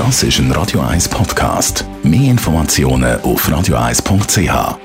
[0.00, 1.84] Das ist ein Radio 1 Podcast.
[2.02, 4.78] Mehr Informationen auf radio1.ch.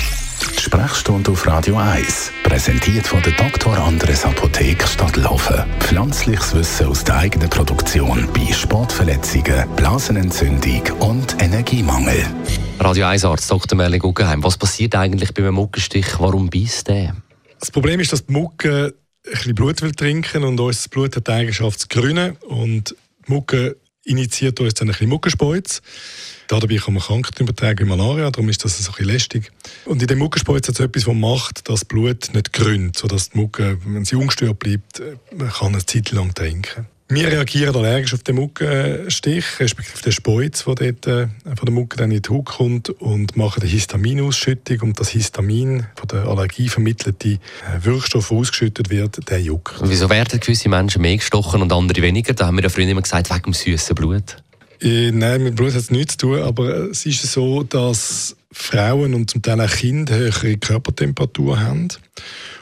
[0.00, 3.76] Die Sprechstunde auf Radio 1, präsentiert von der Dr.
[3.76, 5.62] Andres Apotheke Stadtlaufen.
[5.80, 12.24] Pflanzliches Wissen aus der eigenen Produktion bei Sportverletzungen, Blasenentzündung und Energiemangel.
[12.80, 13.76] Radio 1 Arzt Dr.
[13.76, 14.42] Merlin Guggenheim.
[14.42, 16.18] Was passiert eigentlich bei einem Muckenstich?
[16.18, 17.14] Warum beißt der?
[17.60, 18.94] Das Problem ist, dass die Mucke
[19.26, 22.96] ein bisschen Blut will trinken und unser Blut hat die Eigenschaft zu grünen und
[23.26, 25.82] Mucke initiiert uns dann ein bisschen Muckenspeuz.
[26.48, 29.52] Dabei kann man Krankheiten übertragen wie Malaria, darum ist das ein bisschen lästig.
[29.84, 33.30] Und in dem Muckenspeuz hat es etwas, das macht, dass das Blut nicht grünt, sodass
[33.30, 35.02] die Mucke, wenn sie ungestört bleibt,
[35.36, 36.86] man kann eine Zeit lang trinken.
[37.08, 41.96] Wir reagieren allergisch auf den Muckenstich, respektive den Speuz, der dort äh, von der Mucke
[41.96, 46.68] dann in die Haut kommt und machen eine Histaminausschüttung und das Histamin von der Allergie
[46.68, 47.38] vermittelte äh,
[47.80, 49.80] Wirkstoff, der ausgeschüttet wird, der juckt.
[49.80, 52.34] Und wieso werden gewisse Menschen mehr gestochen und andere weniger?
[52.34, 54.42] Da haben wir ja früher immer gesagt, wegen dem süßen Blut.
[54.80, 59.14] Äh, nein, mit Blut hat es nichts zu tun, aber es ist so, dass Frauen
[59.14, 61.88] und zum Teil auch Kinder höhere Körpertemperatur haben.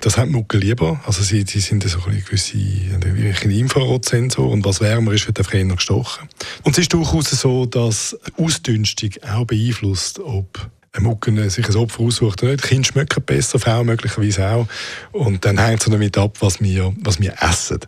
[0.05, 1.01] Das haben Mucke lieber.
[1.07, 5.65] Also sie, sie sind so ein gewisse Infrarotsensor und was wärmer ist, wird einfach eher
[5.65, 6.29] gestochen.
[6.63, 12.01] Und es ist durchaus so, dass Ausdünstung auch beeinflusst, ob eine Mucke sich ein Opfer
[12.01, 12.65] aussucht oder nicht.
[12.65, 14.67] Kinder schmecken besser, Frauen möglicherweise auch.
[15.13, 17.81] Und dann hängt es damit ab, was wir, was wir essen.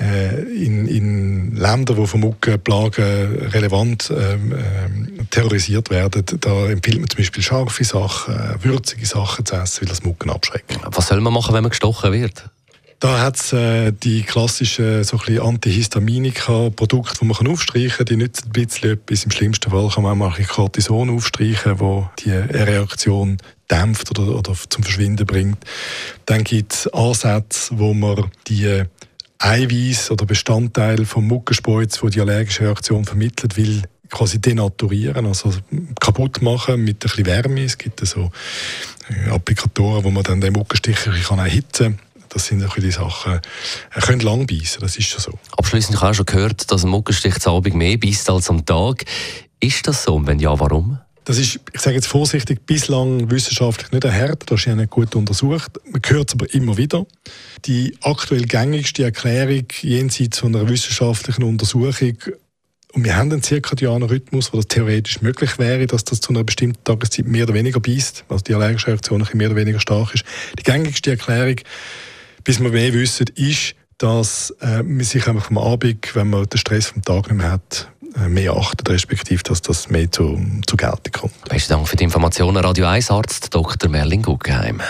[0.00, 7.10] Äh, in, in Ländern, wo von Muckenplagen relevant ähm, ähm, terrorisiert werden, da empfiehlt man
[7.10, 10.78] zum Beispiel scharfe Sachen, äh, würzige Sachen zu essen, weil das Mucken abschreckt.
[10.84, 12.44] Was soll man machen, wenn man gestochen wird?
[12.98, 18.06] Da hat es äh, die klassischen so Antihistaminika-Produkte, die man aufstreichen kann.
[18.06, 19.24] Die nützen ein bisschen etwas.
[19.24, 23.36] Im schlimmsten Fall kann man auch ein Cortison aufstreichen, wo die Reaktion
[23.70, 25.58] dämpft oder, oder zum Verschwinden bringt.
[26.24, 28.84] Dann gibt es Ansätze, wo man die
[29.38, 35.52] Eiweiß oder Bestandteile vom Muckenspeuz, wo die allergische Reaktion vermittelt, will quasi denaturieren, also
[36.00, 37.64] kaputt machen mit ein bisschen Wärme.
[37.64, 38.30] Es gibt so
[39.10, 42.05] äh, Applikatoren, wo man dann den Muckenstich erhitzen kann
[42.36, 43.40] das sind die Sachen.
[43.94, 45.38] Er könnte lang beißen, das ist schon so.
[45.56, 49.04] Abschließend habe ich schon gehört, dass ein Muckenstich zu Abend mehr beißt als am Tag.
[49.58, 50.16] Ist das so?
[50.16, 50.98] Und wenn ja, warum?
[51.24, 55.16] Das ist, ich sage jetzt vorsichtig, bislang wissenschaftlich nicht erhärtet, das ist ja nicht gut
[55.16, 55.72] untersucht.
[55.90, 57.06] Man hört es aber immer wieder.
[57.64, 62.18] Die aktuell gängigste Erklärung jenseits von einer wissenschaftlichen Untersuchung
[62.96, 66.44] und wir haben einen zirkadianen Rhythmus, wo das theoretisch möglich wäre, dass das zu einer
[66.44, 70.24] bestimmten Tageszeit mehr oder weniger beißt, also die allergische Reaktion mehr oder weniger stark ist.
[70.58, 71.56] Die gängigste Erklärung
[72.46, 76.58] bis wir mehr wissen, ist, dass äh, man sich einfach am Abend, wenn man den
[76.58, 80.76] Stress vom Tag nicht mehr hat, äh, mehr achtet, respektive, dass das mehr zu, zu
[80.76, 81.48] Geltung kommt.
[81.48, 83.90] Besten Dank für die Informationen, Radio 1 Arzt Dr.
[83.90, 84.80] Merlin Guggenheim.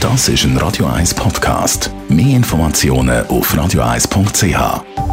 [0.00, 1.90] Das ist ein Radio 1 Podcast.
[2.08, 5.03] Mehr Informationen auf radio1.ch.